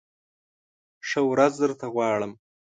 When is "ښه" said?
1.07-1.21